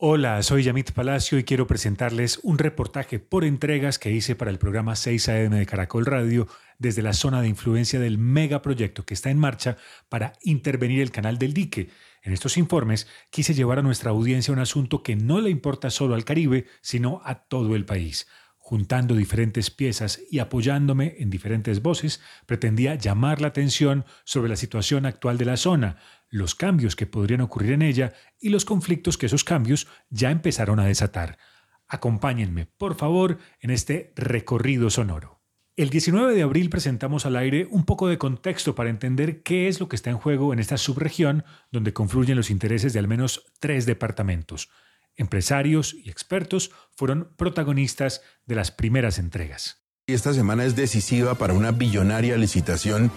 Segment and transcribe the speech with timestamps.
[0.00, 4.58] Hola, soy Yamit Palacio y quiero presentarles un reportaje por entregas que hice para el
[4.60, 6.46] programa 6 AM de Caracol Radio
[6.78, 9.76] desde la zona de influencia del megaproyecto que está en marcha
[10.08, 11.90] para intervenir el canal del dique.
[12.22, 16.14] En estos informes quise llevar a nuestra audiencia un asunto que no le importa solo
[16.14, 18.28] al Caribe, sino a todo el país.
[18.68, 25.06] Juntando diferentes piezas y apoyándome en diferentes voces, pretendía llamar la atención sobre la situación
[25.06, 25.96] actual de la zona,
[26.28, 30.80] los cambios que podrían ocurrir en ella y los conflictos que esos cambios ya empezaron
[30.80, 31.38] a desatar.
[31.86, 35.40] Acompáñenme, por favor, en este recorrido sonoro.
[35.74, 39.80] El 19 de abril presentamos al aire un poco de contexto para entender qué es
[39.80, 41.42] lo que está en juego en esta subregión
[41.72, 44.68] donde confluyen los intereses de al menos tres departamentos.
[45.18, 49.82] Empresarios y expertos fueron protagonistas de las primeras entregas.
[50.06, 53.10] Esta semana es decisiva para una billonaria licitación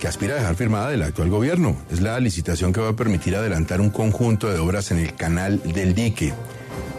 [0.00, 1.76] que aspira a dejar firmada del actual gobierno.
[1.88, 5.62] Es la licitación que va a permitir adelantar un conjunto de obras en el canal
[5.62, 6.34] del dique.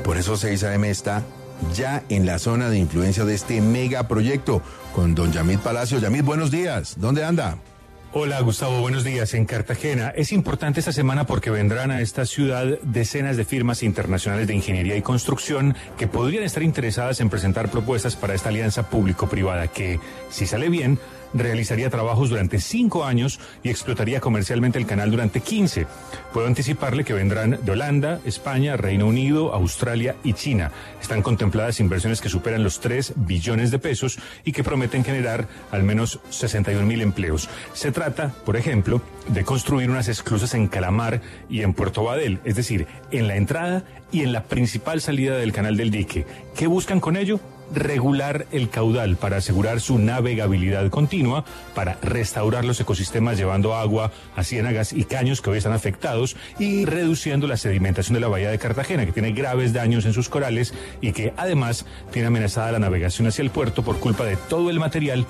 [0.06, 1.26] Por eso 6AM está
[1.76, 4.62] ya en la zona de influencia de este megaproyecto
[4.96, 6.00] con don Yamid Palacio.
[6.00, 6.96] Yamid, buenos días.
[6.98, 7.58] ¿Dónde anda?
[8.16, 9.34] Hola Gustavo, buenos días.
[9.34, 14.46] En Cartagena es importante esta semana porque vendrán a esta ciudad decenas de firmas internacionales
[14.46, 19.68] de ingeniería y construcción que podrían estar interesadas en presentar propuestas para esta alianza público-privada
[19.68, 21.00] que, si sale bien,
[21.34, 25.88] realizaría trabajos durante cinco años y explotaría comercialmente el canal durante 15.
[26.32, 30.72] Puedo anticiparle que vendrán de Holanda, España, Reino Unido, Australia y China.
[31.02, 35.84] Están contempladas inversiones que superan los 3 billones de pesos y que prometen generar al
[35.84, 37.50] menos 61 mil empleos.
[37.74, 42.56] Se trata, por ejemplo, de construir unas esclusas en Calamar y en Puerto Badel, es
[42.56, 46.26] decir, en la entrada y en la principal salida del canal del dique.
[46.56, 47.40] ¿Qué buscan con ello?
[47.74, 54.44] Regular el caudal para asegurar su navegabilidad continua, para restaurar los ecosistemas llevando agua a
[54.44, 58.60] ciénagas y caños que hoy están afectados y reduciendo la sedimentación de la bahía de
[58.60, 63.28] Cartagena, que tiene graves daños en sus corales y que además tiene amenazada la navegación
[63.28, 65.26] hacia el puerto por culpa de todo el material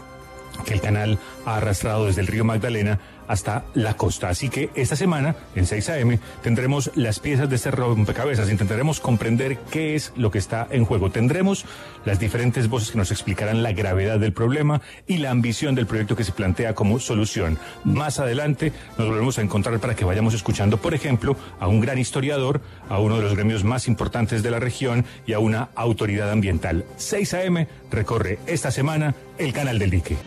[0.66, 4.30] que el canal ha arrastrado desde el río Magdalena hasta la costa.
[4.30, 8.50] Así que esta semana, en 6 AM, tendremos las piezas de este rompecabezas.
[8.50, 11.12] Intentaremos comprender qué es lo que está en juego.
[11.12, 11.66] Tendremos
[12.06, 16.16] las diferentes voces que nos explicarán la gravedad del problema y la ambición del proyecto
[16.16, 17.58] que se plantea como solución.
[17.84, 21.98] Más adelante nos volvemos a encontrar para que vayamos escuchando, por ejemplo, a un gran
[21.98, 26.32] historiador, a uno de los gremios más importantes de la región y a una autoridad
[26.32, 26.86] ambiental.
[26.98, 30.18] 6 AM recorre esta semana el canal del dique.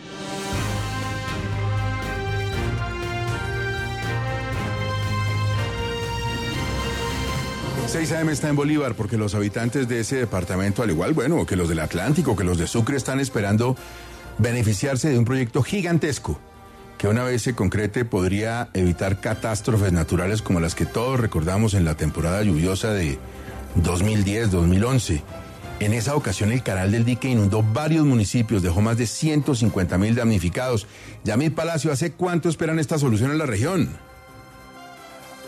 [7.87, 11.55] 6 AM está en Bolívar porque los habitantes de ese departamento, al igual, bueno, que
[11.55, 13.77] los del Atlántico, que los de Sucre, están esperando
[14.37, 16.37] beneficiarse de un proyecto gigantesco
[16.97, 21.85] que una vez se concrete podría evitar catástrofes naturales como las que todos recordamos en
[21.85, 23.19] la temporada lluviosa de
[23.81, 25.21] 2010-2011.
[25.79, 30.13] En esa ocasión el canal del dique inundó varios municipios, dejó más de 150 mil
[30.15, 30.87] damnificados.
[31.23, 34.06] Yamil Palacio, ¿hace cuánto esperan esta solución en la región?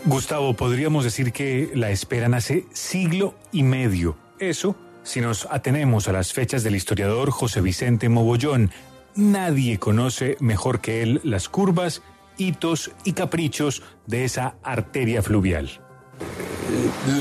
[0.04, 4.16] Gustavo, podríamos decir que la esperan hace siglo y medio.
[4.38, 8.70] Eso si nos atenemos a las fechas del historiador José Vicente Mogollón.
[9.14, 12.02] Nadie conoce mejor que él las curvas,
[12.36, 15.70] hitos y caprichos de esa arteria fluvial.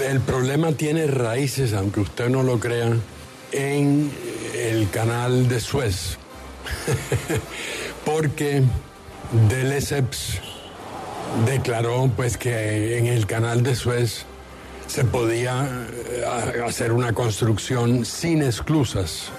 [0.07, 2.95] El problema tiene raíces, aunque usted no lo crea,
[3.51, 4.11] en
[4.55, 6.17] el canal de Suez.
[8.05, 8.61] Porque
[9.49, 10.41] Lesseps
[11.45, 14.25] declaró pues que en el canal de Suez
[14.87, 19.29] se podía eh, hacer una construcción sin esclusas.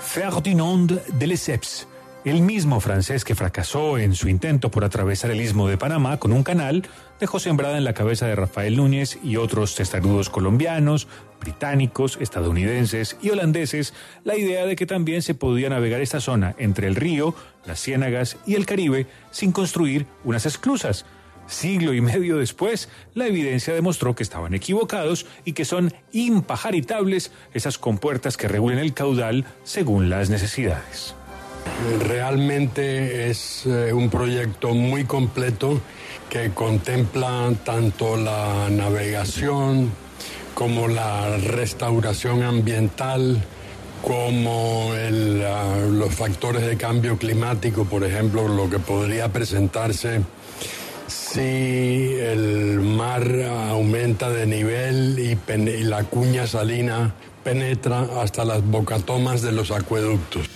[0.00, 1.86] Ferdinand de Lesseps,
[2.24, 6.32] el mismo francés que fracasó en su intento por atravesar el istmo de Panamá con
[6.32, 6.86] un canal,
[7.18, 11.08] dejó sembrada en la cabeza de Rafael Núñez y otros testarudos colombianos,
[11.40, 13.94] británicos, estadounidenses y holandeses
[14.24, 18.36] la idea de que también se podía navegar esta zona entre el río, las ciénagas
[18.46, 21.06] y el Caribe sin construir unas esclusas.
[21.46, 27.78] Siglo y medio después, la evidencia demostró que estaban equivocados y que son impajaritables esas
[27.78, 31.16] compuertas que regulen el caudal según las necesidades.
[32.06, 35.80] Realmente es eh, un proyecto muy completo
[36.28, 39.90] que contempla tanto la navegación
[40.54, 43.42] como la restauración ambiental,
[44.02, 50.20] como ah, los factores de cambio climático, por ejemplo, lo que podría presentarse
[51.06, 53.26] si el mar
[53.70, 60.48] aumenta de nivel y, y la cuña salina penetra hasta las bocatomas de los acueductos.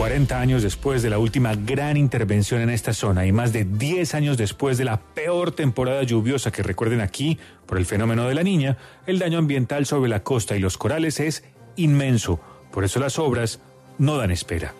[0.00, 3.66] 40 40 años después de la última gran intervención en esta zona y más de
[3.66, 8.34] 10 años después de la peor temporada lluviosa que recuerden aquí por el fenómeno de
[8.34, 11.44] la niña, el daño ambiental sobre la costa y los corales es
[11.76, 12.40] inmenso.
[12.72, 13.60] Por eso las obras
[13.98, 14.72] no dan espera.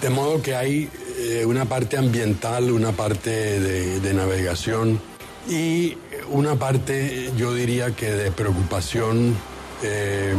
[0.00, 0.90] De modo que hay
[1.20, 5.00] eh, una parte ambiental, una parte de, navegación
[5.48, 5.96] y
[6.32, 9.36] una parte, yo diría que de preocupación
[9.84, 10.34] eh,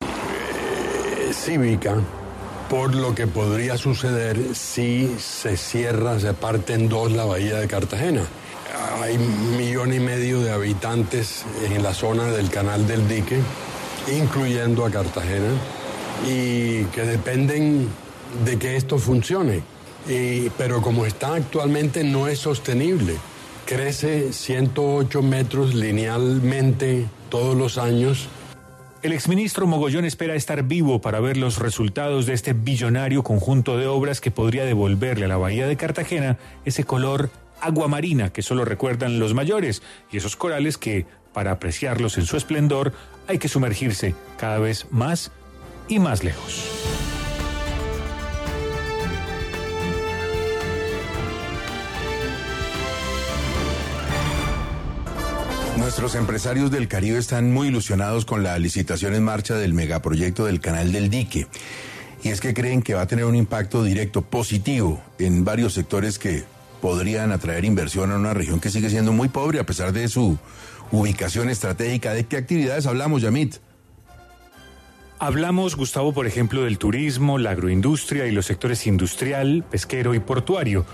[0.00, 2.02] eh, cívica
[2.68, 7.66] por lo que podría suceder si se cierra, se parte en dos la bahía de
[7.66, 8.22] Cartagena.
[9.02, 13.38] Hay un millón y medio de habitantes en la zona del canal del dique,
[14.12, 15.52] incluyendo a Cartagena,
[16.26, 17.88] y que dependen
[18.44, 19.62] de que esto funcione.
[20.56, 23.16] pero como está actualmente no es sostenible.
[23.66, 28.28] Crece 108 metros linealmente todos los años
[29.02, 33.86] el exministro Mogollón espera estar vivo para ver los resultados de este billonario conjunto de
[33.86, 37.30] obras que podría devolverle a la bahía de Cartagena ese color
[37.60, 42.92] aguamarina que solo recuerdan los mayores y esos corales que, para apreciarlos en su esplendor,
[43.28, 45.30] hay que sumergirse cada vez más
[45.88, 46.87] y más lejos.
[55.78, 60.60] Nuestros empresarios del Caribe están muy ilusionados con la licitación en marcha del megaproyecto del
[60.60, 61.46] Canal del Dique.
[62.24, 66.18] Y es que creen que va a tener un impacto directo positivo en varios sectores
[66.18, 66.42] que
[66.82, 70.36] podrían atraer inversión a una región que sigue siendo muy pobre a pesar de su
[70.90, 72.12] ubicación estratégica.
[72.12, 73.58] ¿De qué actividades hablamos, Yamit?
[75.20, 80.86] Hablamos, Gustavo, por ejemplo, del turismo, la agroindustria y los sectores industrial, pesquero y portuario.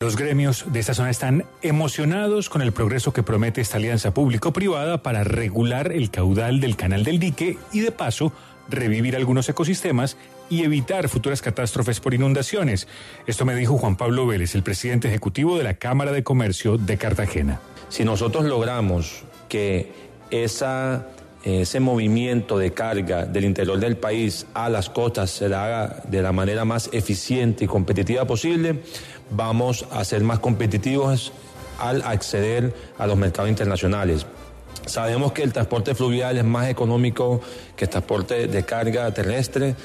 [0.00, 5.02] Los gremios de esta zona están emocionados con el progreso que promete esta alianza público-privada
[5.02, 8.32] para regular el caudal del canal del dique y de paso
[8.68, 10.16] revivir algunos ecosistemas
[10.48, 12.86] y evitar futuras catástrofes por inundaciones.
[13.26, 16.98] Esto me dijo Juan Pablo Vélez, el presidente ejecutivo de la Cámara de Comercio de
[16.98, 17.60] Cartagena.
[17.88, 19.90] Si nosotros logramos que
[20.30, 21.08] esa
[21.44, 26.32] ese movimiento de carga del interior del país a las costas se haga de la
[26.32, 28.80] manera más eficiente y competitiva posible,
[29.30, 31.32] vamos a ser más competitivos
[31.78, 34.26] al acceder a los mercados internacionales.
[34.86, 37.40] Sabemos que el transporte fluvial es más económico
[37.76, 39.76] que el transporte de carga terrestre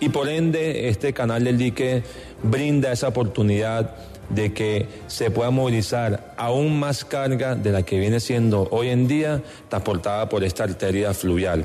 [0.00, 2.02] y por ende este canal del dique
[2.42, 3.94] brinda esa oportunidad
[4.30, 9.08] de que se pueda movilizar aún más carga de la que viene siendo hoy en
[9.08, 11.64] día transportada por esta arteria fluvial.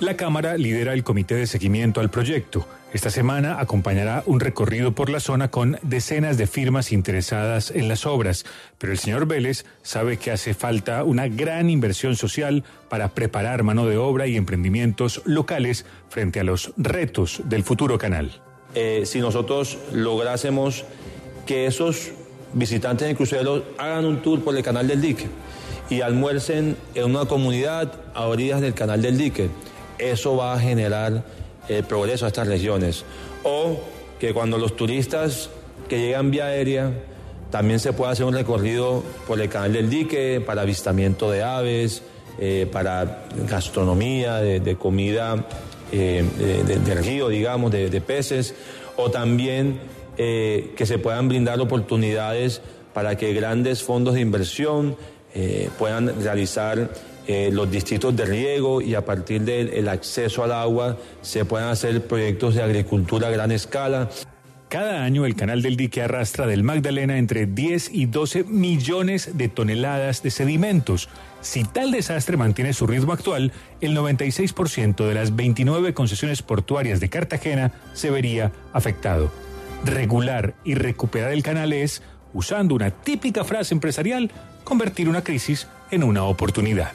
[0.00, 2.66] La Cámara lidera el comité de seguimiento al proyecto.
[2.92, 8.06] Esta semana acompañará un recorrido por la zona con decenas de firmas interesadas en las
[8.06, 8.46] obras,
[8.78, 13.86] pero el señor Vélez sabe que hace falta una gran inversión social para preparar mano
[13.86, 18.40] de obra y emprendimientos locales frente a los retos del futuro canal.
[18.74, 20.84] Eh, si nosotros lográsemos
[21.48, 22.10] que esos
[22.52, 25.28] visitantes de cruceros hagan un tour por el canal del dique
[25.88, 29.48] y almuercen en una comunidad a orillas del canal del dique.
[29.98, 31.24] Eso va a generar
[31.70, 33.06] el progreso a estas regiones.
[33.44, 33.80] O
[34.20, 35.48] que cuando los turistas
[35.88, 36.92] que llegan vía aérea
[37.50, 42.02] también se pueda hacer un recorrido por el canal del dique para avistamiento de aves,
[42.38, 45.46] eh, para gastronomía, de, comida
[45.92, 46.22] eh,
[46.84, 48.54] del río, digamos, de peces,
[48.98, 49.80] o también
[50.18, 52.60] eh, que se puedan brindar oportunidades
[52.92, 54.96] para que grandes fondos de inversión
[55.32, 56.90] eh, puedan realizar
[57.28, 62.02] eh, los distritos de riego y a partir del acceso al agua se puedan hacer
[62.02, 64.08] proyectos de agricultura a gran escala.
[64.68, 69.48] Cada año el canal del dique arrastra del Magdalena entre 10 y 12 millones de
[69.48, 71.08] toneladas de sedimentos.
[71.40, 77.08] Si tal desastre mantiene su ritmo actual, el 96% de las 29 concesiones portuarias de
[77.08, 79.30] Cartagena se vería afectado
[79.84, 84.30] regular y recuperar el canal es, usando una típica frase empresarial,
[84.64, 86.92] convertir una crisis en una oportunidad.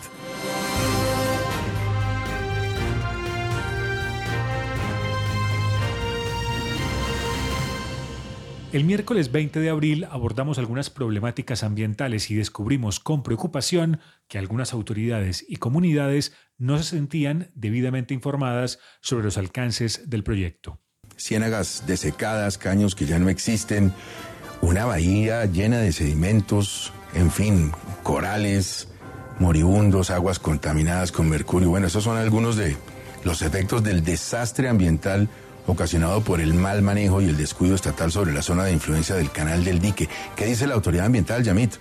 [8.72, 14.74] El miércoles 20 de abril abordamos algunas problemáticas ambientales y descubrimos con preocupación que algunas
[14.74, 20.83] autoridades y comunidades no se sentían debidamente informadas sobre los alcances del proyecto
[21.24, 23.94] ciénagas desecadas, caños que ya no existen,
[24.62, 27.72] una bahía llena de sedimentos, en fin,
[28.04, 28.90] corales,
[29.40, 31.70] moribundos, aguas contaminadas con mercurio.
[31.70, 32.76] Bueno, esos son algunos de
[33.24, 35.30] los efectos del desastre ambiental
[35.66, 39.32] ocasionado por el mal manejo y el descuido estatal sobre la zona de influencia del
[39.32, 40.10] canal del dique.
[40.36, 41.76] ¿Qué dice la autoridad ambiental, Yamit?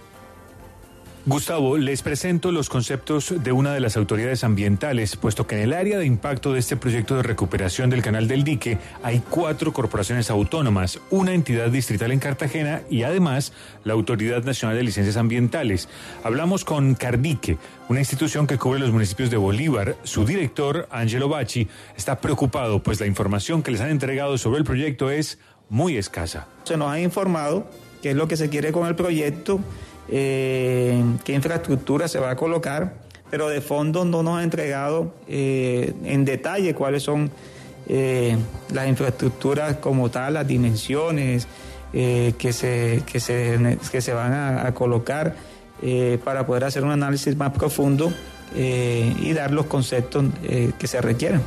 [1.25, 5.73] Gustavo, les presento los conceptos de una de las autoridades ambientales, puesto que en el
[5.73, 10.31] área de impacto de este proyecto de recuperación del canal del dique hay cuatro corporaciones
[10.31, 13.53] autónomas, una entidad distrital en Cartagena y además
[13.85, 15.89] la Autoridad Nacional de Licencias Ambientales.
[16.25, 17.57] Hablamos con Cardique,
[17.89, 19.95] una institución que cubre los municipios de Bolívar.
[20.03, 24.65] Su director, Angelo Bacci, está preocupado, pues la información que les han entregado sobre el
[24.65, 25.39] proyecto es
[25.69, 26.49] muy escasa.
[26.65, 27.71] Se nos ha informado
[28.03, 29.61] qué es lo que se quiere con el proyecto
[30.09, 32.95] eh, qué infraestructura se va a colocar,
[33.31, 37.31] pero de fondo no nos ha entregado eh, en detalle cuáles son
[37.89, 38.37] eh,
[38.73, 41.47] las infraestructuras como tal, las dimensiones
[41.93, 45.35] que, se, que, se, que se van a, colocar
[46.25, 48.11] para poder hacer un análisis más profundo
[48.55, 50.25] y dar los conceptos
[50.79, 51.43] que se requieran.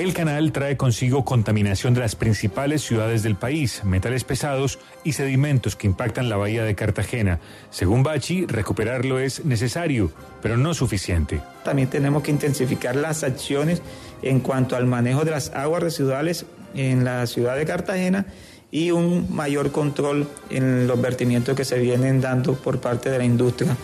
[0.00, 5.76] El canal trae consigo contaminación de las principales ciudades del país, metales pesados y sedimentos
[5.76, 7.38] que impactan la bahía de Cartagena.
[7.68, 11.42] Según Bachi, recuperarlo es necesario, pero no suficiente.
[11.64, 13.82] También tenemos que intensificar las acciones
[14.22, 18.24] en cuanto al manejo de las aguas residuales en la ciudad de Cartagena
[18.70, 23.24] y un mayor control en los vertimientos que se vienen dando por parte de la
[23.24, 23.76] industria.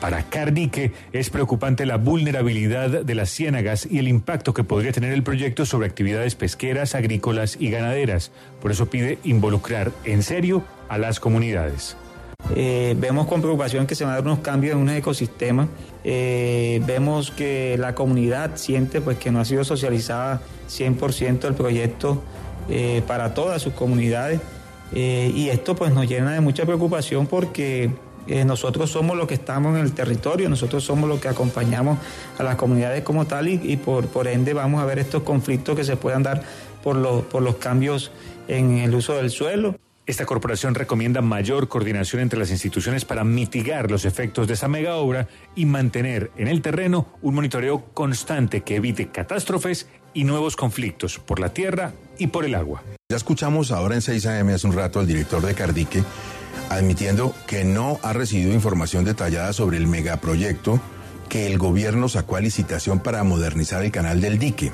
[0.00, 5.12] Para Cardique es preocupante la vulnerabilidad de las ciénagas y el impacto que podría tener
[5.12, 8.30] el proyecto sobre actividades pesqueras, agrícolas y ganaderas.
[8.60, 11.96] Por eso pide involucrar en serio a las comunidades.
[12.54, 15.66] Eh, vemos con preocupación que se van a dar unos cambios en un ecosistema.
[16.04, 22.22] Eh, vemos que la comunidad siente pues, que no ha sido socializada 100% el proyecto
[22.70, 24.40] eh, para todas sus comunidades.
[24.92, 27.90] y esto pues, nos llena de mucha preocupación porque
[28.28, 31.98] eh, nosotros somos los que estamos en el territorio, nosotros somos los que acompañamos
[32.38, 35.84] a las comunidades como tal y, por, por ende vamos a ver estos conflictos que
[35.84, 36.42] se puedan dar
[36.82, 38.12] por los, por los cambios
[38.46, 39.76] en el uso del suelo.
[40.06, 44.96] Esta corporación recomienda mayor coordinación entre las instituciones para mitigar los efectos de esa mega
[44.96, 51.18] obra y mantener en el terreno un monitoreo constante que evite catástrofes y nuevos conflictos
[51.18, 52.82] por la tierra y por el agua.
[53.10, 56.02] Ya escuchamos ahora en 6 AM hace un rato al director de Cardique
[56.70, 60.80] admitiendo que no ha recibido información detallada sobre el megaproyecto
[61.28, 64.72] que el gobierno sacó a licitación para modernizar el canal del dique.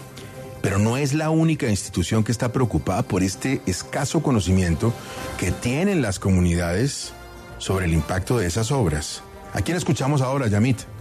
[0.62, 4.94] Pero no es la única institución que está preocupada por este escaso conocimiento
[5.38, 7.12] que tienen las comunidades
[7.58, 9.22] sobre el impacto de esas obras.
[9.52, 10.93] ¿A quién escuchamos ahora, Yamit?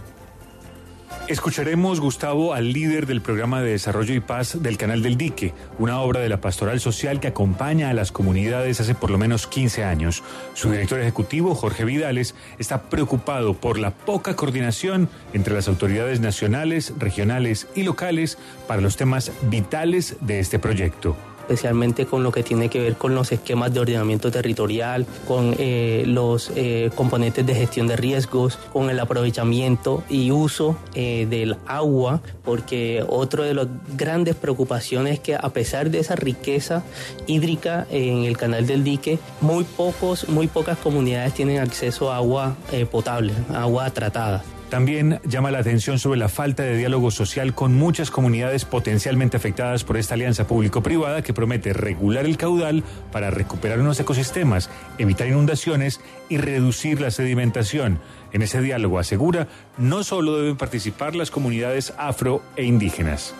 [1.26, 6.00] Escucharemos, Gustavo, al líder del programa de desarrollo y paz del Canal del Dique, una
[6.00, 9.84] obra de la pastoral social que acompaña a las comunidades hace por lo menos 15
[9.84, 10.22] años.
[10.52, 16.92] Su director ejecutivo, Jorge Vidales, está preocupado por la poca coordinación entre las autoridades nacionales,
[16.98, 18.36] regionales y locales
[18.68, 23.14] para los temas vitales de este proyecto especialmente con lo que tiene que ver con
[23.14, 28.88] los esquemas de ordenamiento territorial, con eh, los eh, componentes de gestión de riesgos, con
[28.88, 35.34] el aprovechamiento y uso eh, del agua, porque otro de las grandes preocupaciones es que
[35.34, 36.82] a pesar de esa riqueza
[37.26, 42.56] hídrica en el canal del dique, muy pocos, muy pocas comunidades tienen acceso a agua
[42.90, 44.42] potable, agua tratada.
[44.74, 49.84] También llama la atención sobre la falta de diálogo social con muchas comunidades potencialmente afectadas
[49.84, 56.00] por esta alianza público-privada que promete regular el caudal para recuperar unos ecosistemas, evitar inundaciones
[56.28, 58.00] y reducir la sedimentación.
[58.32, 59.46] En ese diálogo, asegura,
[59.78, 63.32] no solo deben participar las comunidades afro e indígenas.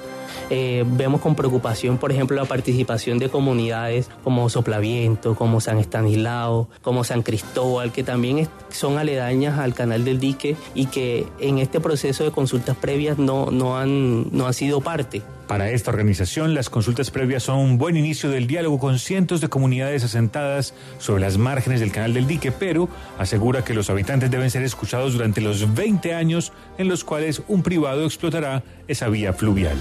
[0.50, 6.68] Eh, vemos con preocupación, por ejemplo, la participación de comunidades como Soplaviento, como San Estanislao,
[6.82, 11.80] como San Cristóbal, que también son aledañas al canal del dique y que en este
[11.80, 15.22] proceso de consultas previas no, no, han, no han sido parte.
[15.46, 19.48] Para esta organización, las consultas previas son un buen inicio del diálogo con cientos de
[19.48, 24.50] comunidades asentadas sobre las márgenes del canal del dique, pero asegura que los habitantes deben
[24.50, 29.76] ser escuchados durante los 20 años en los cuales un privado explotará esa vía fluvial.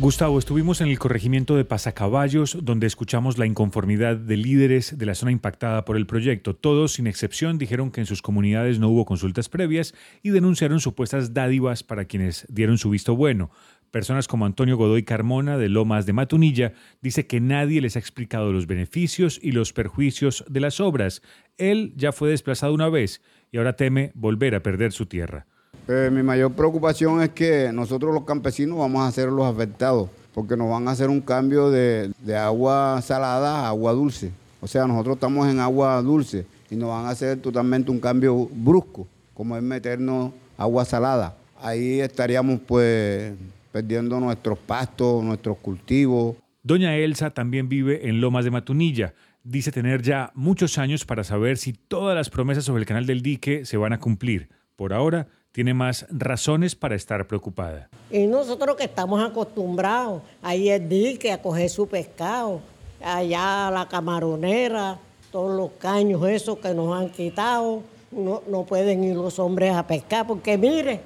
[0.00, 5.16] Gustavo, estuvimos en el corregimiento de Pasacaballos, donde escuchamos la inconformidad de líderes de la
[5.16, 6.54] zona impactada por el proyecto.
[6.54, 11.34] Todos, sin excepción, dijeron que en sus comunidades no hubo consultas previas y denunciaron supuestas
[11.34, 13.50] dádivas para quienes dieron su visto bueno.
[13.90, 18.52] Personas como Antonio Godoy Carmona, de Lomas de Matunilla, dice que nadie les ha explicado
[18.52, 21.22] los beneficios y los perjuicios de las obras.
[21.56, 25.48] Él ya fue desplazado una vez y ahora teme volver a perder su tierra.
[25.90, 30.54] Eh, mi mayor preocupación es que nosotros los campesinos vamos a ser los afectados, porque
[30.54, 34.30] nos van a hacer un cambio de, agua salada a agua dulce.
[34.60, 38.50] O sea, nosotros estamos en agua dulce y nos van a hacer totalmente un cambio
[38.52, 41.38] brusco, como es meternos agua salada.
[41.58, 43.32] Ahí estaríamos pues
[43.72, 46.36] perdiendo nuestros pastos, nuestros cultivos.
[46.62, 49.14] Doña Elsa también vive en Lomas de Matunilla.
[49.42, 53.22] Dice tener ya muchos años para saber si todas las promesas sobre el canal del
[53.22, 54.50] dique se van a cumplir.
[54.76, 57.88] Por ahora, tiene más razones para estar preocupada.
[58.10, 62.60] Y nosotros que estamos acostumbrados a ir dique a coger su pescado,
[63.02, 64.98] allá la camaronera,
[65.30, 69.86] todos los caños esos que nos han quitado, no, no pueden ir los hombres a
[69.86, 71.00] pescar porque mire,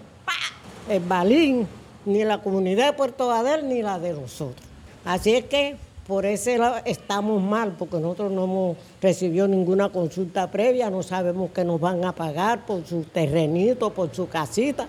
[0.89, 1.67] el balín,
[2.05, 4.67] ni la comunidad de Puerto Badel ni la de nosotros.
[5.05, 10.91] Así es que por ese estamos mal, porque nosotros no hemos recibido ninguna consulta previa,
[10.91, 14.89] no sabemos que nos van a pagar por su terrenito, por su casita.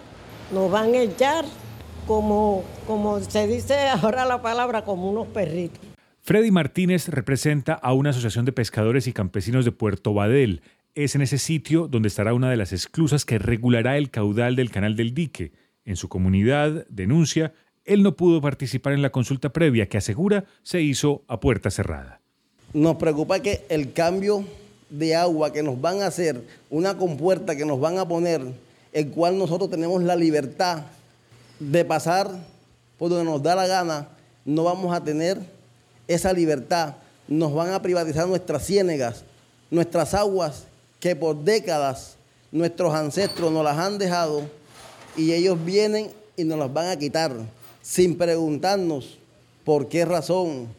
[0.51, 1.45] Nos van a echar
[2.07, 5.79] como, como se dice ahora la palabra, como unos perritos.
[6.21, 10.61] Freddy Martínez representa a una asociación de pescadores y campesinos de Puerto Badel.
[10.95, 14.71] Es en ese sitio donde estará una de las esclusas que regulará el caudal del
[14.71, 15.51] canal del dique.
[15.85, 17.53] En su comunidad denuncia
[17.85, 22.19] él no pudo participar en la consulta previa que asegura se hizo a puerta cerrada.
[22.73, 24.45] Nos preocupa que el cambio
[24.89, 28.41] de agua que nos van a hacer, una compuerta que nos van a poner,
[28.91, 30.83] el cual nosotros tenemos la libertad
[31.59, 32.29] de pasar
[32.97, 34.07] por donde nos da la gana,
[34.45, 35.39] no vamos a tener
[36.07, 36.95] esa libertad.
[37.27, 39.23] Nos van a privatizar nuestras ciénegas,
[39.71, 40.65] nuestras aguas
[40.99, 42.17] que por décadas
[42.51, 44.43] nuestros ancestros nos las han dejado
[45.17, 47.33] y ellos vienen y nos las van a quitar
[47.83, 49.19] sin preguntarnos
[49.63, 50.69] por qué razón.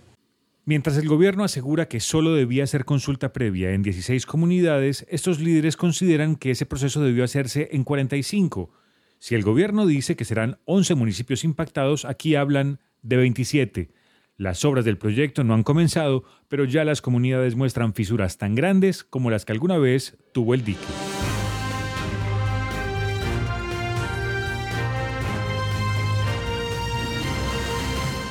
[0.64, 5.76] Mientras el gobierno asegura que solo debía hacer consulta previa en 16 comunidades, estos líderes
[5.76, 8.70] consideran que ese proceso debió hacerse en 45.
[9.18, 13.90] Si el gobierno dice que serán 11 municipios impactados, aquí hablan de 27.
[14.38, 19.04] Las obras del proyecto no han comenzado, pero ya las comunidades muestran fisuras tan grandes
[19.04, 21.13] como las que alguna vez tuvo el dique.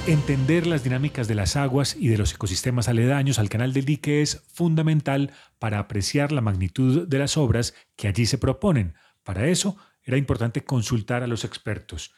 [0.06, 4.22] Entender las dinámicas de las aguas y de los ecosistemas aledaños al canal del dique
[4.22, 8.96] es fundamental para apreciar la magnitud de las obras que allí se proponen.
[9.24, 12.12] Para eso era importante consultar a los expertos.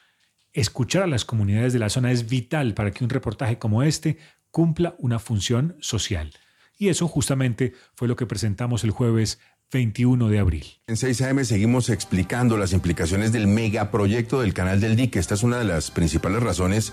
[0.51, 4.17] Escuchar a las comunidades de la zona es vital para que un reportaje como este
[4.49, 6.31] cumpla una función social.
[6.79, 9.39] Y eso justamente fue lo que presentamos el jueves
[9.71, 10.65] 21 de abril.
[10.87, 15.19] En 6 AM seguimos explicando las implicaciones del megaproyecto del canal del dique.
[15.19, 16.91] Esta es una de las principales razones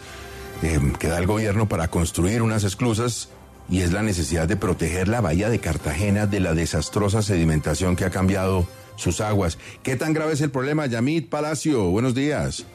[0.62, 3.28] eh, que da el gobierno para construir unas esclusas
[3.68, 8.04] y es la necesidad de proteger la bahía de Cartagena de la desastrosa sedimentación que
[8.04, 9.58] ha cambiado sus aguas.
[9.82, 10.86] ¿Qué tan grave es el problema?
[10.86, 12.66] Yamit Palacio, buenos días.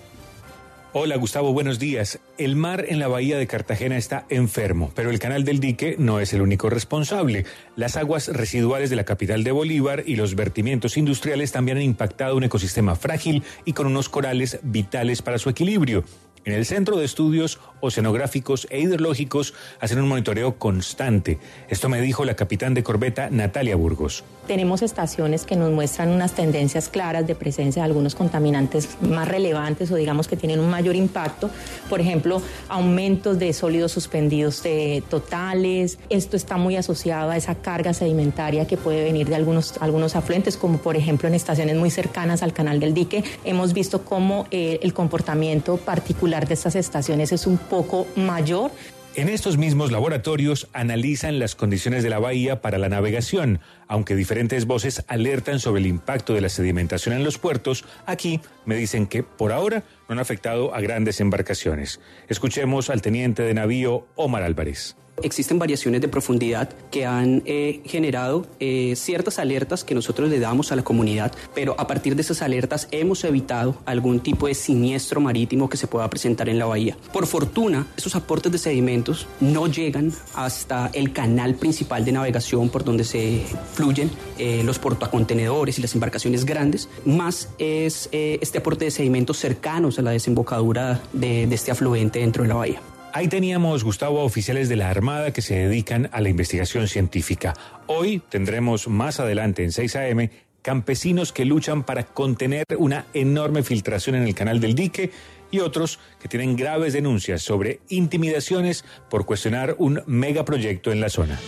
[0.94, 2.20] Hola Gustavo, buenos días.
[2.38, 6.20] El mar en la bahía de Cartagena está enfermo, pero el canal del dique no
[6.20, 7.46] es el único responsable.
[7.76, 12.36] Las aguas residuales de la capital de Bolívar y los vertimientos industriales también han impactado
[12.36, 16.04] un ecosistema frágil y con unos corales vitales para su equilibrio.
[16.48, 21.40] En el Centro de Estudios Oceanográficos e Hidrológicos hacen un monitoreo constante.
[21.68, 24.24] Esto me dijo la capitán de corbeta Natalia Burgos.
[24.48, 29.92] Tenemos estaciones que nos muestran unas tendencias claras de presencia de algunos contaminantes más relevantes
[29.92, 31.50] o digamos que tienen un mayor impacto.
[31.90, 34.64] Por ejemplo, aumentos de sólidos suspendidos
[35.10, 36.00] totales.
[36.10, 40.56] Esto está muy asociado a esa carga sedimentaria que puede venir de algunos, algunos afluentes,
[40.56, 43.26] como por ejemplo en estaciones muy cercanas al canal del dique.
[43.44, 48.72] Hemos visto cómo eh, el comportamiento particular de estas estaciones es un poco mayor.
[49.16, 53.60] En estos mismos laboratorios analizan las condiciones de la bahía para la navegación.
[53.88, 58.76] Aunque diferentes voces alertan sobre el impacto de la sedimentación en los puertos, aquí me
[58.76, 62.00] dicen que por ahora no han afectado a grandes embarcaciones.
[62.28, 64.96] Escuchemos al teniente de navío Omar Álvarez.
[65.24, 70.72] Existen variaciones de profundidad que han eh, generado eh, ciertas alertas que nosotros le damos
[70.72, 75.20] a la comunidad, pero a partir de esas alertas hemos evitado algún tipo de siniestro
[75.20, 76.98] marítimo que se pueda presentar en la bahía.
[77.12, 82.84] Por fortuna, esos aportes de sedimentos no llegan hasta el canal principal de navegación por
[82.84, 88.92] donde se fluyen eh, los portacontenedores y las embarcaciones grandes, más es este aporte de
[88.92, 92.82] sedimentos cercanos a la desembocadura de, de este afluente dentro de la bahía.
[93.18, 97.56] Ahí teníamos, Gustavo, oficiales de la Armada que se dedican a la investigación científica.
[97.88, 100.30] Hoy tendremos más adelante en 6 AM
[100.62, 105.10] campesinos que luchan para contener una enorme filtración en el canal del dique
[105.50, 111.40] y otros que tienen graves denuncias sobre intimidaciones por cuestionar un megaproyecto en la zona.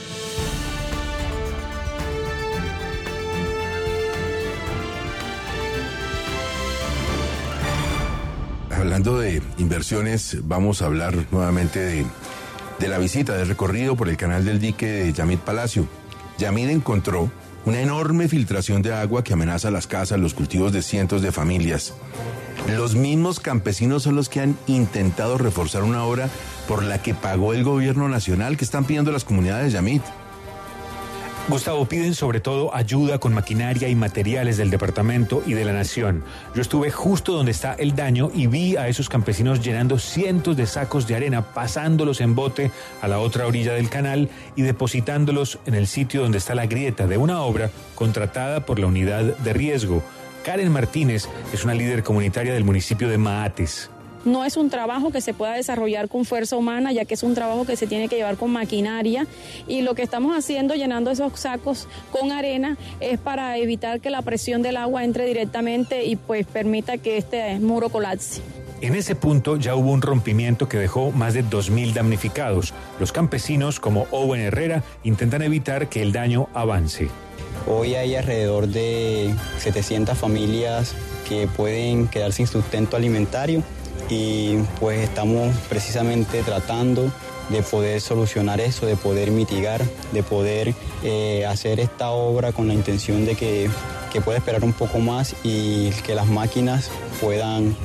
[8.90, 11.80] Hablando de inversiones, vamos a hablar nuevamente
[12.80, 15.88] de, la visita, del recorrido por el canal del dique de Yamid Palacio.
[16.40, 17.32] Yamid encontró
[17.66, 21.94] una enorme filtración de agua que amenaza las casas, los cultivos de cientos de familias.
[22.68, 26.28] Los mismos campesinos son los que han intentado reforzar una obra
[26.68, 30.02] por la que pagó el gobierno nacional que están pidiendo las comunidades Yamit.
[31.48, 36.24] Gustavo, piden sobre todo ayuda con maquinaria y materiales del departamento y de la nación.
[36.54, 40.68] Yo estuve justo donde está el daño y vi a esos campesinos llenando cientos de
[40.68, 42.72] sacos de arena, pasándolos en bote
[43.02, 47.08] a la otra orilla del canal y depositándolos en el sitio donde está la grieta
[47.08, 50.04] de una obra contratada por la unidad de riesgo.
[50.46, 53.90] Karen Martínez es una líder comunitaria del municipio de Maates.
[54.26, 57.36] No es un trabajo que se pueda desarrollar con fuerza humana, ya que es un
[57.36, 59.28] trabajo que se tiene que llevar con maquinaria.
[59.68, 64.22] Y lo que estamos haciendo, llenando esos sacos con arena, es para evitar que la
[64.22, 68.42] presión del agua entre directamente y pues permita que este muro colapse.
[68.82, 72.74] En ese punto ya hubo un rompimiento que dejó más de 2.000 damnificados.
[73.00, 77.10] Los campesinos, como Owen Herrera, intentan evitar que el daño avance.
[77.68, 80.96] Hoy hay alrededor de 700 familias
[81.28, 83.64] que pueden quedar sin sustento alimentario
[84.10, 87.12] y pues estamos precisamente tratando
[87.50, 89.82] de poder solucionar eso, de poder mitigar,
[90.14, 93.70] de poder eh, hacer esta obra con la intención de que,
[94.12, 97.76] que pueda esperar un poco más y que las máquinas puedan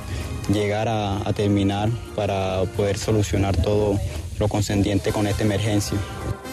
[0.52, 3.98] llegar a, a terminar para poder solucionar todo
[4.38, 5.96] lo concendiente con esta emergencia.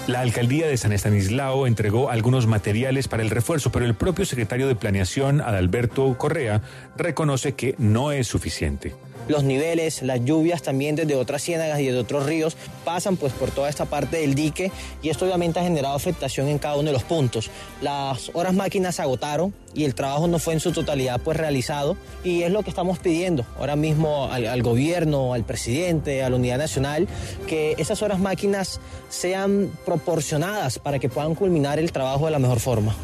[0.08, 4.68] La alcaldía de San Estanislao entregó algunos materiales para el refuerzo, pero el propio secretario
[4.68, 6.62] de Planeación, Adalberto Correa,
[6.98, 8.96] reconoce que no es suficiente
[9.32, 13.50] los niveles, las lluvias también desde otras ciénagas y desde otros ríos pasan pues por
[13.50, 16.94] toda esta parte del dique y esto obviamente ha generado afectación en cada uno de
[16.94, 17.50] los puntos.
[17.82, 21.98] Las horas máquinas se agotaron y el trabajo no fue en su totalidad pues realizado
[22.24, 26.36] y es lo que estamos pidiendo ahora mismo al, al gobierno, al presidente, a la
[26.36, 27.08] unidad nacional,
[27.48, 32.60] que esas horas máquinas sean proporcionadas para que puedan culminar el trabajo de la mejor
[32.60, 32.96] forma.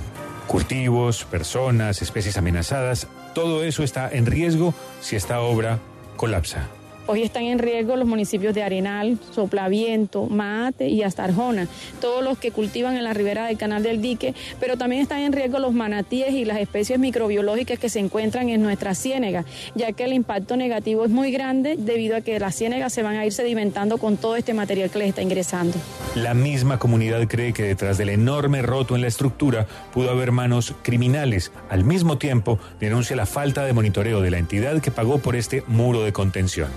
[0.48, 5.80] Cultivos, personas, especies amenazadas, todo eso está en riesgo si esta obra
[6.18, 6.77] colapsa.
[7.10, 11.66] Hoy están en riesgo los municipios de Arenal, Soplaviento, Maate y hasta Arjona,
[12.02, 15.32] todos los que cultivan en la ribera del canal del dique, pero también están en
[15.32, 20.04] riesgo los manatíes y las especies microbiológicas que se encuentran en nuestra ciénega, ya que
[20.04, 23.32] el impacto negativo es muy grande debido a que las ciénegas se van a ir
[23.32, 25.78] sedimentando con todo este material que les está ingresando.
[26.14, 30.76] La misma comunidad cree que detrás del enorme roto en la estructura pudo haber manos
[30.82, 31.54] criminales.
[31.70, 35.64] Al mismo tiempo, denuncia la falta de monitoreo de la entidad que pagó por este
[35.68, 36.68] muro de contención.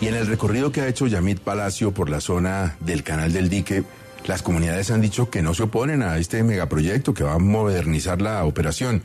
[0.00, 3.50] Y en el recorrido que ha hecho Yamit Palacio por la zona del Canal del
[3.50, 3.84] Dique,
[4.26, 8.22] las comunidades han dicho que no se oponen a este megaproyecto que va a modernizar
[8.22, 9.02] la operación.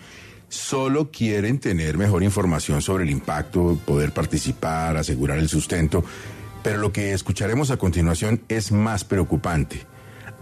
[0.48, 6.06] Solo quieren tener mejor información sobre el impacto, poder participar, asegurar el sustento.
[6.64, 9.82] Pero lo que escucharemos a continuación es más preocupante.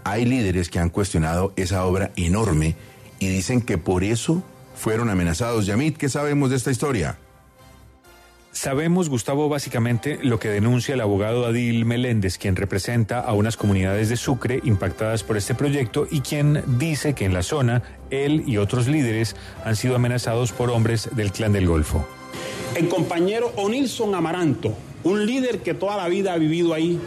[0.04, 2.76] Hay líderes que han cuestionado esa obra enorme
[3.18, 4.44] y dicen que por eso
[4.76, 5.66] fueron amenazados.
[5.66, 7.18] Yamit, ¿qué sabemos de esta historia?
[8.54, 14.08] Sabemos, Gustavo, básicamente lo que denuncia el abogado Adil Meléndez, quien representa a unas comunidades
[14.08, 18.58] de Sucre impactadas por este proyecto y quien dice que en la zona él y
[18.58, 22.06] otros líderes han sido amenazados por hombres del clan del Golfo.
[22.76, 27.00] El compañero Onilson Amaranto, un líder que toda la vida ha vivido ahí,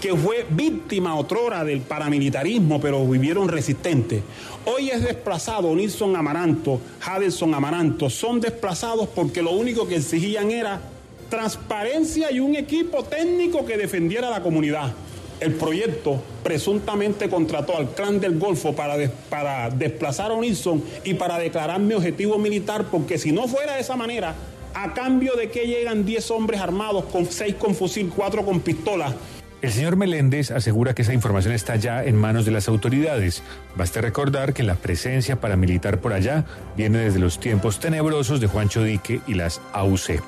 [0.00, 4.22] que fue víctima otrora del paramilitarismo, pero vivieron resistentes.
[4.64, 10.80] Hoy es desplazado Nilson Amaranto, Hadelson Amaranto, son desplazados porque lo único que exigían era
[11.28, 14.92] transparencia y un equipo técnico que defendiera a la comunidad.
[15.40, 18.96] El proyecto presuntamente contrató al clan del Golfo para,
[19.28, 23.80] para desplazar a Nilson y para declarar mi objetivo militar, porque si no fuera de
[23.80, 24.34] esa manera,
[24.74, 29.14] a cambio de que llegan 10 hombres armados con 6 con fusil, 4 con pistola,
[29.60, 33.42] el señor Meléndez asegura que esa información está ya en manos de las autoridades.
[33.76, 36.44] Basta recordar que la presencia paramilitar por allá
[36.76, 40.22] viene desde los tiempos tenebrosos de Juancho Dique y las AUC.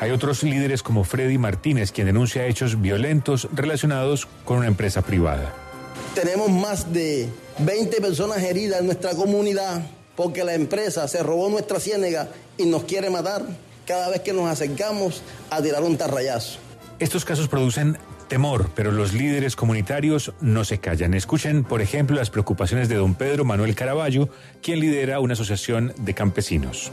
[0.00, 5.54] Hay otros líderes como Freddy Martínez, quien denuncia hechos violentos relacionados con una empresa privada.
[6.14, 9.82] Tenemos más de 20 personas heridas en nuestra comunidad
[10.16, 13.42] porque la empresa se robó nuestra ciénega y nos quiere matar
[13.86, 16.58] cada vez que nos acercamos a tirar un tarrayazo.
[16.98, 21.14] Estos casos producen temor, pero los líderes comunitarios no se callan.
[21.14, 24.28] Escuchen, por ejemplo, las preocupaciones de don Pedro Manuel Caraballo,
[24.62, 26.92] quien lidera una asociación de campesinos.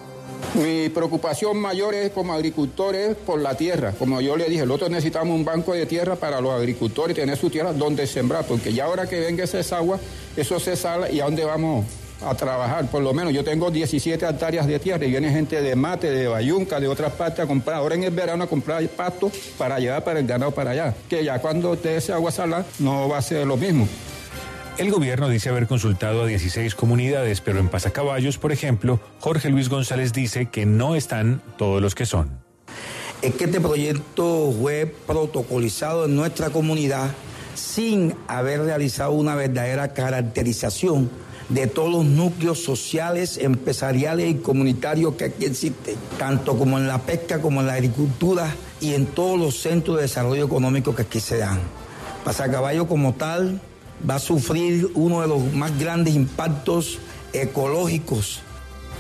[0.56, 3.94] Mi preocupación mayor es como agricultores por la tierra.
[3.98, 7.50] Como yo le dije, nosotros necesitamos un banco de tierra para los agricultores tener su
[7.50, 10.00] tierra donde sembrar, porque ya ahora que venga ese agua,
[10.36, 11.86] eso se sale y a dónde vamos
[12.26, 12.90] a trabajar.
[12.90, 16.28] Por lo menos yo tengo 17 hectáreas de tierra y viene gente de Mate, de
[16.28, 17.78] Bayunca, de otras partes a comprar.
[17.78, 20.94] Ahora en el verano a comprar pasto para llevar para el ganado para allá.
[21.10, 23.88] Que ya cuando esté ese agua salada no va a ser lo mismo.
[24.78, 29.70] El gobierno dice haber consultado a 16 comunidades, pero en Pasacaballos, por ejemplo, Jorge Luis
[29.70, 32.32] González dice que no están todos los que son.
[33.22, 37.12] Es que este proyecto fue protocolizado en nuestra comunidad
[37.54, 41.12] sin haber realizado una verdadera caracterización
[41.54, 47.00] de todos los núcleos sociales, empresariales y comunitarios que aquí existen, tanto como en la
[47.00, 51.20] pesca como en la agricultura y en todos los centros de desarrollo económico que aquí
[51.20, 51.60] se dan.
[52.24, 53.62] Pasacaballo como tal
[54.10, 57.00] va a sufrir uno de los más grandes impactos
[57.34, 58.42] ecológicos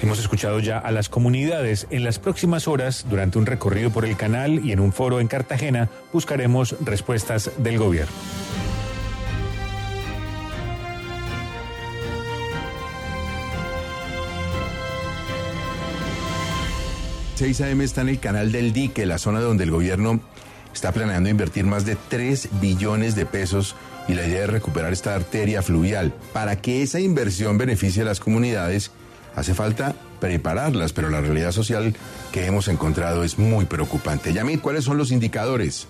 [0.03, 1.87] Hemos escuchado ya a las comunidades.
[1.89, 5.29] En las próximas horas, durante un recorrido por el canal y en un foro en
[5.29, 8.11] Cartagena, buscaremos respuestas del gobierno.
[17.43, 20.21] 6 AM está en el canal del dique, la zona donde el gobierno
[20.73, 23.75] está planeando invertir más de 3 billones de pesos
[24.07, 26.13] y la idea es recuperar esta arteria fluvial.
[26.31, 28.91] Para que esa inversión beneficie a las comunidades,
[29.35, 31.93] hace falta prepararlas, pero la realidad social
[32.31, 34.31] que hemos encontrado es muy preocupante.
[34.31, 35.89] Yamit, ¿cuáles son los indicadores?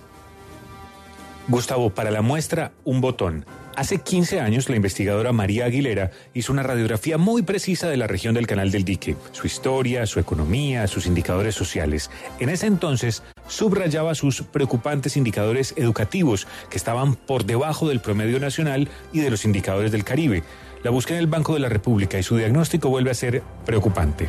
[1.50, 3.46] Gustavo, para la muestra, un botón.
[3.76, 8.36] Hace 15 años, la investigadora María Aguilera hizo una radiografía muy precisa de la región
[8.36, 12.12] del Canal del Dique, su historia, su economía, sus indicadores sociales.
[12.40, 18.90] En ese entonces, subrayaba sus preocupantes indicadores educativos, que estaban por debajo del promedio nacional
[19.12, 20.44] y de los indicadores del Caribe.
[20.84, 24.28] La búsqueda en el Banco de la República y su diagnóstico vuelve a ser preocupante.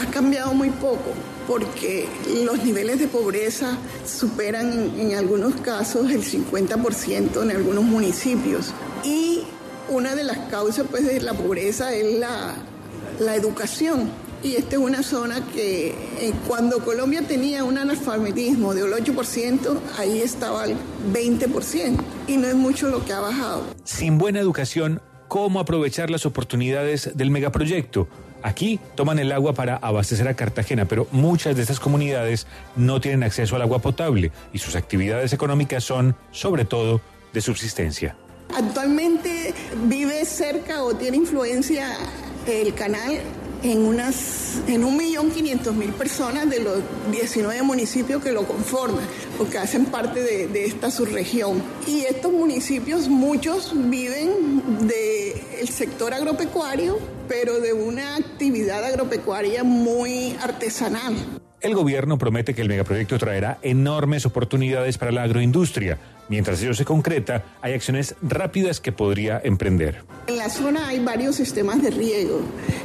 [0.00, 1.12] Ha cambiado muy poco
[1.46, 2.08] porque
[2.44, 8.72] los niveles de pobreza superan en algunos casos el 50% en algunos municipios.
[9.04, 9.42] Y
[9.88, 12.54] una de las causas pues, de la pobreza es la,
[13.20, 14.10] la educación.
[14.42, 20.20] Y esta es una zona que eh, cuando Colombia tenía un analfabetismo del 8%, ahí
[20.20, 20.74] estaba el
[21.12, 21.96] 20%.
[22.26, 23.62] Y no es mucho lo que ha bajado.
[23.84, 25.00] Sin buena educación,
[25.32, 28.06] ¿cómo aprovechar las oportunidades del megaproyecto?
[28.42, 33.22] Aquí toman el agua para abastecer a Cartagena, pero muchas de estas comunidades no tienen
[33.22, 37.00] acceso al agua potable y sus actividades económicas son, sobre todo,
[37.32, 38.14] de subsistencia.
[38.54, 39.54] Actualmente
[39.86, 41.96] vive cerca o tiene influencia
[42.46, 43.22] el canal
[43.62, 49.04] en unas en un millón quinientos mil personas de los 19 municipios que lo conforman,
[49.38, 51.62] porque hacen parte de esta subregión.
[51.86, 56.98] Y estos municipios, muchos viven del sector agropecuario,
[57.28, 61.14] pero de una actividad agropecuaria muy artesanal.
[61.62, 65.96] El gobierno promete que el megaproyecto traerá enormes oportunidades para la agroindustria.
[66.32, 70.02] Mientras ello se concreta, hay acciones rápidas que podría emprender.
[70.26, 72.40] En la zona hay varios sistemas de riego,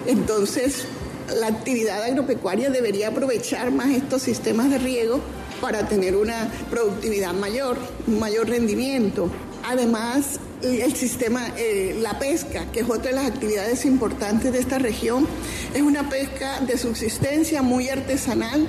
[0.06, 0.86] entonces
[1.34, 5.22] la actividad agropecuaria debería aprovechar más estos sistemas de riego
[5.62, 9.32] para tener una productividad mayor, un mayor rendimiento.
[9.64, 14.78] Además, el sistema, eh, la pesca, que es otra de las actividades importantes de esta
[14.78, 15.26] región,
[15.74, 18.68] es una pesca de subsistencia muy artesanal.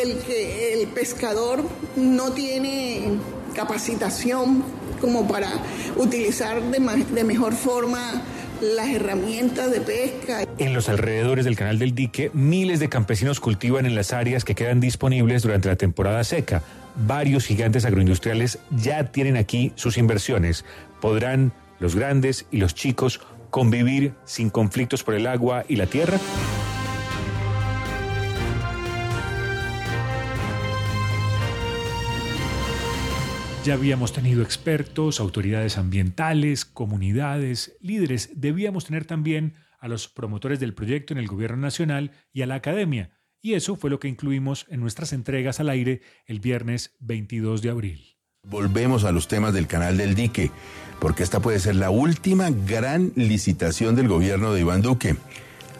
[0.00, 1.64] El que el pescador
[1.96, 3.18] no tiene
[3.52, 4.64] capacitación
[5.00, 5.48] como para
[5.96, 8.22] utilizar de, de mejor forma
[8.62, 10.44] las herramientas de pesca.
[10.58, 14.54] En los alrededores del canal del dique, miles de campesinos cultivan en las áreas que
[14.54, 16.62] quedan disponibles durante la temporada seca.
[16.94, 20.64] Varios gigantes agroindustriales ya tienen aquí sus inversiones.
[21.00, 26.18] ¿Podrán los grandes y los chicos convivir sin conflictos por el agua y la tierra?
[33.64, 38.30] Ya habíamos tenido expertos, autoridades ambientales, comunidades, líderes.
[38.34, 42.56] Debíamos tener también a los promotores del proyecto en el gobierno nacional y a la
[42.56, 43.12] academia.
[43.40, 47.70] Y eso fue lo que incluimos en nuestras entregas al aire el viernes 22 de
[47.70, 48.18] abril.
[48.48, 50.50] Volvemos a los temas del canal del dique,
[50.98, 55.14] porque esta puede ser la última gran licitación del gobierno de Iván Duque.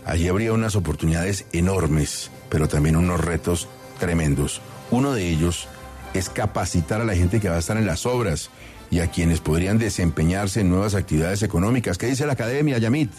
[0.05, 3.69] Allí habría unas oportunidades enormes, pero también unos retos
[3.99, 4.61] tremendos.
[4.93, 5.69] Uno de ellos
[6.15, 8.51] es capacitar a la gente que va a estar en las obras
[8.91, 11.99] y a quienes podrían desempeñarse en nuevas actividades económicas.
[11.99, 13.11] ¿Qué dice la academia, Yamit?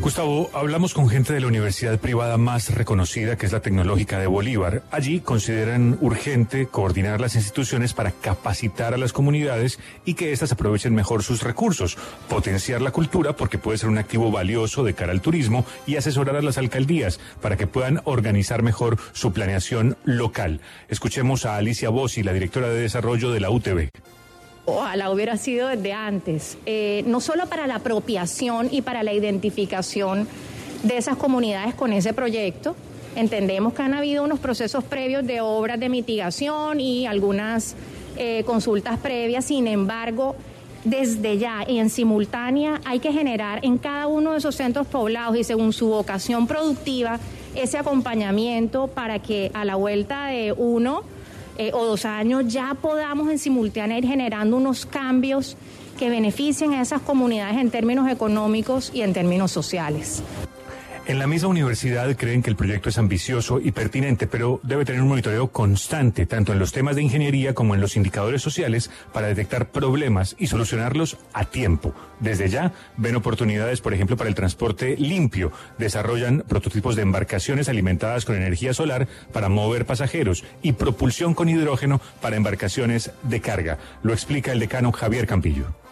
[0.00, 4.26] Gustavo, hablamos con gente de la universidad privada más reconocida, que es la Tecnológica de
[4.26, 4.82] Bolívar.
[4.90, 10.94] Allí consideran urgente coordinar las instituciones para capacitar a las comunidades y que éstas aprovechen
[10.94, 11.96] mejor sus recursos,
[12.28, 16.36] potenciar la cultura porque puede ser un activo valioso de cara al turismo y asesorar
[16.36, 20.60] a las alcaldías para que puedan organizar mejor su planeación local.
[20.88, 23.88] Escuchemos a Alicia Bossi, la directora de desarrollo de la UTV.
[24.66, 30.26] Ojalá hubiera sido desde antes, eh, no solo para la apropiación y para la identificación
[30.82, 32.74] de esas comunidades con ese proyecto.
[33.14, 37.76] Entendemos que han habido unos procesos previos de obras de mitigación y algunas
[38.16, 40.34] eh, consultas previas, sin embargo,
[40.82, 45.36] desde ya y en simultánea hay que generar en cada uno de esos centros poblados
[45.36, 47.20] y según su vocación productiva
[47.54, 51.02] ese acompañamiento para que a la vuelta de uno
[51.58, 55.56] eh, o dos años ya podamos en simultánea ir generando unos cambios
[55.98, 60.22] que beneficien a esas comunidades en términos económicos y en términos sociales.
[61.08, 65.02] En la misma universidad creen que el proyecto es ambicioso y pertinente, pero debe tener
[65.02, 69.28] un monitoreo constante, tanto en los temas de ingeniería como en los indicadores sociales, para
[69.28, 71.94] detectar problemas y solucionarlos a tiempo.
[72.18, 75.52] Desde ya ven oportunidades, por ejemplo, para el transporte limpio.
[75.78, 82.00] Desarrollan prototipos de embarcaciones alimentadas con energía solar para mover pasajeros y propulsión con hidrógeno
[82.20, 83.78] para embarcaciones de carga.
[84.02, 85.85] Lo explica el decano Javier Campillo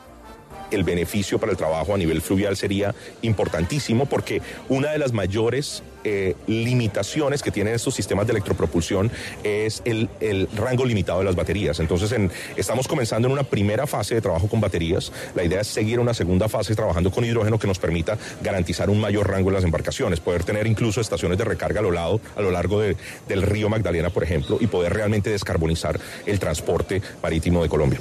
[0.74, 5.82] el beneficio para el trabajo a nivel fluvial sería importantísimo porque una de las mayores
[6.06, 9.10] eh, limitaciones que tienen estos sistemas de electropropulsión
[9.42, 10.08] es el,
[10.54, 11.80] rango limitado de las baterías.
[11.80, 12.14] Entonces,
[12.56, 15.12] estamos comenzando en una primera fase de trabajo con baterías.
[15.34, 19.00] La idea es seguir una segunda fase trabajando con hidrógeno que nos permita garantizar un
[19.00, 22.42] mayor rango en las embarcaciones, poder tener incluso estaciones de recarga a lo, lado, a
[22.42, 27.68] lo largo del río Magdalena, por ejemplo, y poder realmente descarbonizar el transporte marítimo de
[27.70, 28.00] Colombia.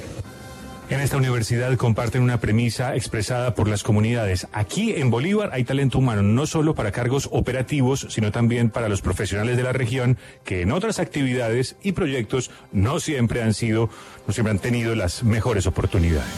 [0.90, 4.46] En esta universidad comparten una premisa expresada por las comunidades.
[4.52, 9.00] Aquí en Bolívar hay talento humano, no solo para cargos operativos, sino también para los
[9.00, 13.88] profesionales de la región que en otras actividades y proyectos no siempre han sido,
[14.26, 16.28] no siempre han tenido las mejores oportunidades.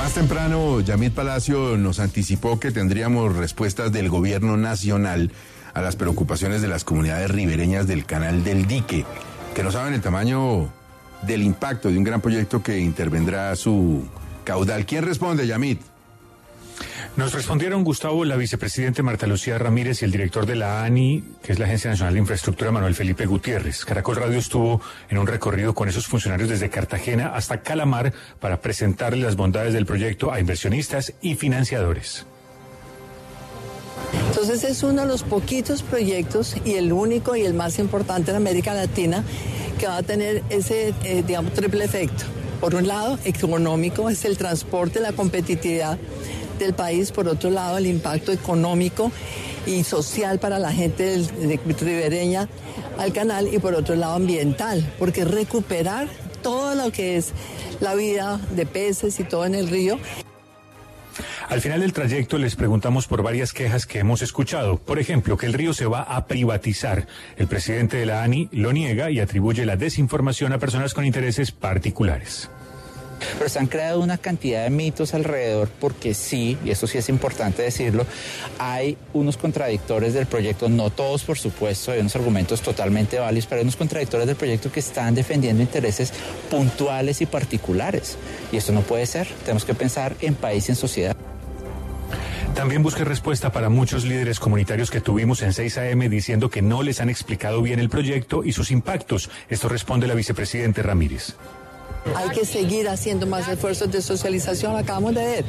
[0.00, 5.30] Más temprano, Yamit Palacio nos anticipó que tendríamos respuestas del gobierno nacional
[5.74, 9.04] a las preocupaciones de las comunidades ribereñas del canal del dique,
[9.54, 10.72] que no saben el tamaño
[11.20, 14.08] del impacto de un gran proyecto que intervendrá su
[14.42, 14.86] caudal.
[14.86, 15.82] ¿Quién responde, Yamit?
[17.16, 21.52] Nos respondieron Gustavo, la vicepresidente Marta Lucía Ramírez y el director de la ANI, que
[21.52, 23.84] es la Agencia Nacional de Infraestructura, Manuel Felipe Gutiérrez.
[23.84, 29.24] Caracol Radio estuvo en un recorrido con esos funcionarios desde Cartagena hasta Calamar para presentarle
[29.24, 32.26] las bondades del proyecto a inversionistas y financiadores.
[34.28, 38.36] Entonces es uno de los poquitos proyectos y el único y el más importante en
[38.36, 39.24] América Latina
[39.78, 42.24] que va a tener ese, eh, digamos, triple efecto.
[42.60, 45.98] Por un lado, económico, es el transporte, la competitividad
[46.64, 47.12] del país.
[47.12, 49.12] Por otro lado, el impacto económico
[49.66, 51.22] y social para la gente
[51.80, 52.48] ribereña
[52.98, 53.52] al canal.
[53.52, 56.08] Y por otro lado, ambiental, porque recuperar
[56.42, 57.32] todo lo que es
[57.80, 59.98] la vida de peces y todo en el río.
[61.48, 64.78] Al final del trayecto les preguntamos por varias quejas que hemos escuchado.
[64.78, 67.08] Por ejemplo, que el río se va a privatizar.
[67.36, 71.50] El presidente de la ANI lo niega y atribuye la desinformación a personas con intereses
[71.50, 72.50] particulares.
[73.38, 77.08] Pero se han creado una cantidad de mitos alrededor porque sí, y eso sí es
[77.08, 78.06] importante decirlo,
[78.58, 83.60] hay unos contradictores del proyecto, no todos por supuesto, hay unos argumentos totalmente válidos, pero
[83.60, 86.12] hay unos contradictores del proyecto que están defendiendo intereses
[86.50, 88.16] puntuales y particulares.
[88.52, 91.16] Y esto no puede ser, tenemos que pensar en país y en sociedad.
[92.54, 96.82] También busqué respuesta para muchos líderes comunitarios que tuvimos en 6 AM diciendo que no
[96.82, 99.30] les han explicado bien el proyecto y sus impactos.
[99.48, 101.36] Esto responde la vicepresidente Ramírez.
[102.16, 104.76] Hay que seguir haciendo más esfuerzos de socialización.
[104.76, 105.44] Acabamos de ver,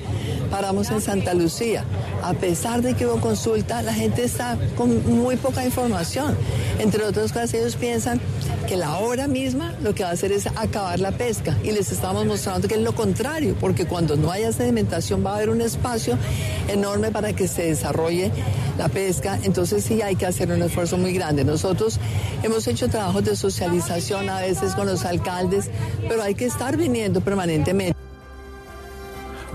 [0.49, 1.85] paramos en Santa Lucía.
[2.23, 6.37] A pesar de que hubo consulta, la gente está con muy poca información.
[6.79, 8.21] Entre otras cosas, ellos piensan
[8.67, 11.57] que la obra misma lo que va a hacer es acabar la pesca.
[11.63, 15.35] Y les estamos mostrando que es lo contrario, porque cuando no haya sedimentación va a
[15.35, 16.17] haber un espacio
[16.67, 18.31] enorme para que se desarrolle
[18.77, 19.39] la pesca.
[19.43, 21.43] Entonces sí hay que hacer un esfuerzo muy grande.
[21.43, 21.99] Nosotros
[22.43, 25.69] hemos hecho trabajos de socialización a veces con los alcaldes,
[26.07, 28.10] pero hay que estar viniendo permanentemente.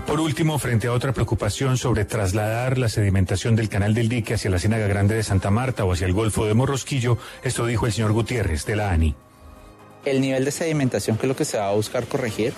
[0.07, 4.49] Por último, frente a otra preocupación sobre trasladar la sedimentación del canal del dique hacia
[4.49, 7.91] la Ciénaga Grande de Santa Marta o hacia el Golfo de Morrosquillo, esto dijo el
[7.91, 9.15] señor Gutiérrez de la ANI
[10.05, 12.53] el nivel de sedimentación, que es lo que se va a buscar corregir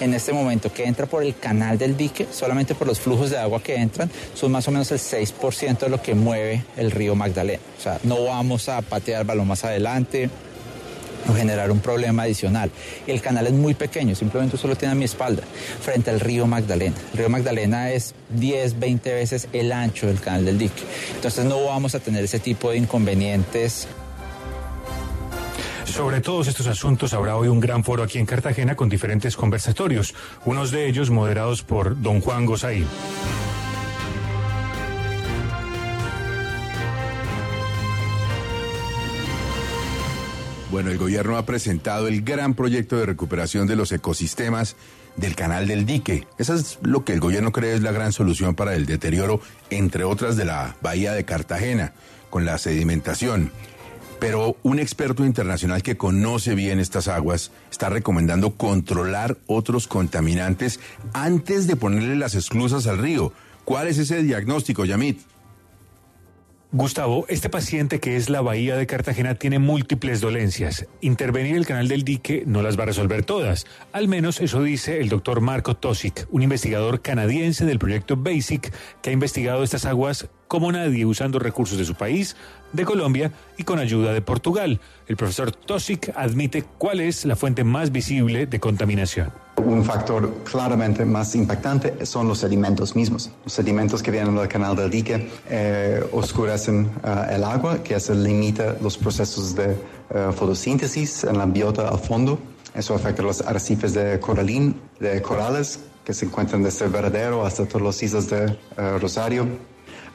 [0.00, 3.38] en este momento, que entra por el canal del dique, solamente por los flujos de
[3.38, 7.14] agua que entran, son más o menos el 6% de lo que mueve el río
[7.14, 7.62] Magdalena.
[7.78, 10.28] O sea, no vamos a patear balón más adelante,
[11.34, 12.70] generar un problema adicional.
[13.06, 15.42] El canal es muy pequeño, simplemente solo tiene a mi espalda,
[15.80, 16.96] frente al río Magdalena.
[17.12, 20.82] El río Magdalena es 10, 20 veces el ancho del canal del dique.
[21.14, 23.88] Entonces no vamos a tener ese tipo de inconvenientes.
[25.84, 30.14] Sobre todos estos asuntos habrá hoy un gran foro aquí en Cartagena con diferentes conversatorios,
[30.44, 32.86] unos de ellos moderados por don Juan Gozaín.
[40.78, 44.76] Bueno, el gobierno ha presentado el gran proyecto de recuperación de los ecosistemas
[45.16, 46.28] del canal del dique.
[46.38, 50.04] Eso es lo que el gobierno cree es la gran solución para el deterioro, entre
[50.04, 51.94] otras, de la bahía de Cartagena,
[52.30, 53.50] con la sedimentación.
[54.20, 60.78] Pero un experto internacional que conoce bien estas aguas está recomendando controlar otros contaminantes
[61.12, 63.32] antes de ponerle las esclusas al río.
[63.64, 65.22] ¿Cuál es ese diagnóstico, Yamit?
[66.70, 70.86] Gustavo, este paciente que es la bahía de Cartagena tiene múltiples dolencias.
[71.00, 73.66] Intervenir el canal del dique no las va a resolver todas.
[73.92, 79.08] Al menos eso dice el doctor Marco Tosic, un investigador canadiense del proyecto BASIC que
[79.08, 82.36] ha investigado estas aguas como nadie usando recursos de su país,
[82.74, 84.78] de Colombia y con ayuda de Portugal.
[85.06, 89.32] El profesor Tosic admite cuál es la fuente más visible de contaminación.
[89.64, 93.30] Un factor claramente más impactante son los sedimentos mismos.
[93.44, 98.14] Los sedimentos que vienen del canal del dique eh, oscurecen uh, el agua, que eso
[98.14, 102.38] limita los procesos de uh, fotosíntesis en la biota al fondo.
[102.74, 107.82] Eso afecta los arrecifes de coralín, de corales, que se encuentran desde Veradero hasta todas
[107.82, 108.56] las islas de
[109.00, 109.46] Rosario.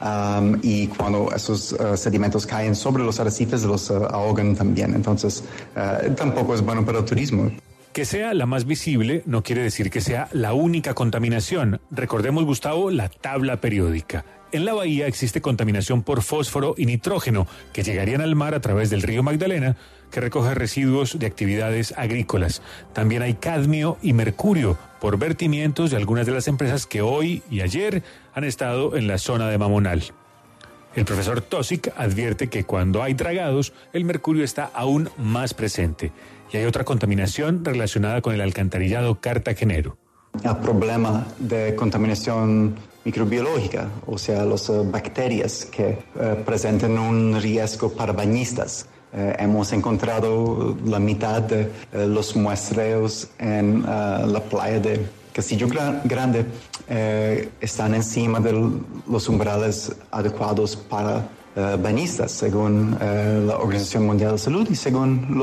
[0.02, 4.96] Um, y cuando esos sedimentos caen sobre los arrecifes, los ahogan también.
[4.96, 5.44] Entonces,
[6.16, 7.52] tampoco es bueno para el turismo.
[7.94, 11.80] Que sea la más visible no quiere decir que sea la única contaminación.
[11.92, 14.26] Recordemos, Gustavo, la tabla periódica.
[14.52, 18.90] En la bahía existe contaminación por fósforo y nitrógeno que llegarían al mar a través
[18.90, 19.78] del río Magdalena,
[20.10, 22.64] que recoge residuos de actividades agrícolas.
[22.94, 27.62] También hay cadmio y mercurio por vertimientos de algunas de las empresas que hoy y
[27.62, 28.02] ayer
[28.34, 30.04] han estado en la zona de Mamonal.
[30.96, 36.12] El profesor Tosic advierte que cuando hay dragados, el mercurio está aún más presente
[36.52, 39.98] y hay otra contaminación relacionada con el alcantarillado cartagenero.
[40.44, 42.76] El problema de contaminación
[43.06, 48.86] microbiológica, o sea, las uh, bacterias que uh, presentan un riesgo para bañistas.
[49.14, 55.68] Uh, hemos encontrado la mitad de los muestreos en la playa de Castillo
[56.04, 56.46] Grande
[57.60, 58.54] están encima de
[59.08, 65.40] los umbrales adecuados para Uh, bañistas, según uh, la Organización Mundial de Salud y según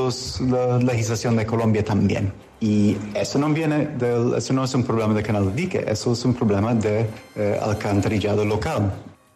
[0.49, 2.33] la legislación de Colombia también.
[2.59, 3.91] Y eso no viene
[4.35, 7.63] eso no es un problema de canal de dique, eso es un problema de uh,
[7.63, 8.91] alcantarillado local.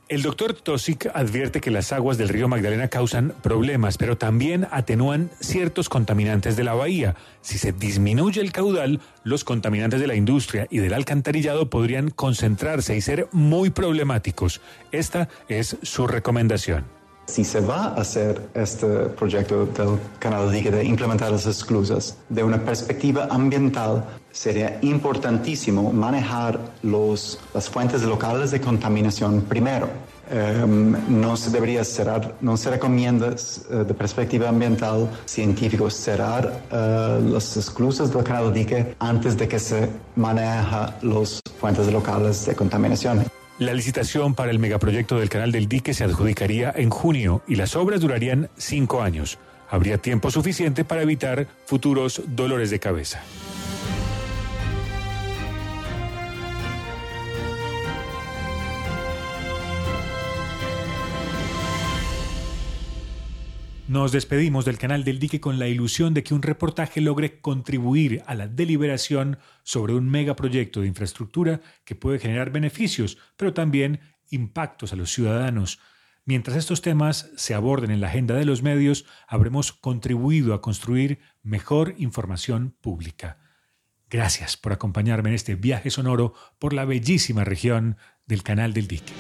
[0.08, 5.32] El doctor Tosic advierte que las aguas del río Magdalena causan problemas, pero también atenúan
[5.40, 7.16] ciertos contaminantes de la bahía.
[7.42, 12.96] Si se disminuye el caudal, los contaminantes de la industria y del alcantarillado podrían concentrarse
[12.96, 14.62] y ser muy problemáticos.
[14.92, 16.86] Esta es su recomendación.
[17.26, 18.88] Si se va a hacer este
[19.18, 24.06] proyecto del canal de implementar las esclusas de una perspectiva ambiental,
[24.36, 29.90] sería importantísimo manejar los, las fuentes locales de contaminación primero.
[30.28, 37.32] Um, no se debería cerrar, no se recomienda uh, de perspectiva ambiental científico cerrar uh,
[37.32, 43.24] las esclusas del canal dique antes de que se maneja las fuentes locales de contaminación.
[43.60, 47.76] La licitación para el megaproyecto del canal del dique se adjudicaría en junio y las
[47.76, 49.38] obras durarían cinco años.
[49.70, 53.22] Habría tiempo suficiente para evitar futuros dolores de cabeza.
[63.96, 68.24] Nos despedimos del canal del dique con la ilusión de que un reportaje logre contribuir
[68.28, 74.92] a la deliberación sobre un megaproyecto de infraestructura que puede generar beneficios, pero también impactos
[74.92, 75.80] a los ciudadanos.
[76.26, 81.20] Mientras estos temas se aborden en la agenda de los medios, habremos contribuido a construir
[81.42, 83.38] mejor información pública.
[84.10, 89.14] Gracias por acompañarme en este viaje sonoro por la bellísima región del Canal del Dique.